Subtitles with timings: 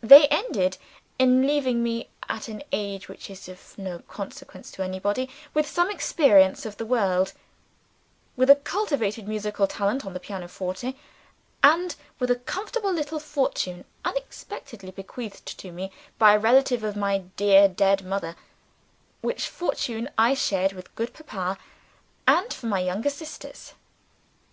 [0.00, 0.78] They ended
[1.18, 5.90] in leaving me (at an age which is of no consequence to anybody) with some
[5.90, 7.32] experience of the world;
[8.36, 10.94] with a cultivated musical talent on the pianoforte;
[11.64, 17.24] and with a comfortable little fortune unexpectedly bequeathed to me by a relative of my
[17.36, 18.36] dear dead mother
[19.20, 21.58] (which fortune I shared with good Papa
[22.28, 23.74] and with my younger sisters).